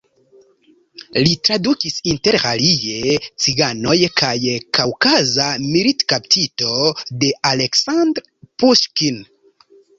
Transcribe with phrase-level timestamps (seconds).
[1.25, 3.13] Li tradukis interalie:
[3.45, 4.33] "Ciganoj" kaj
[4.79, 6.75] "Kaŭkaza militkaptito"
[7.25, 8.29] de Aleksandr
[8.61, 9.25] Puŝkin.